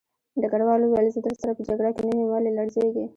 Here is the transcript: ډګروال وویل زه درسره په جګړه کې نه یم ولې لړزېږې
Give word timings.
ډګروال 0.41 0.81
وویل 0.81 1.07
زه 1.15 1.19
درسره 1.27 1.51
په 1.57 1.61
جګړه 1.69 1.89
کې 1.95 2.01
نه 2.09 2.13
یم 2.19 2.29
ولې 2.31 2.51
لړزېږې 2.57 3.05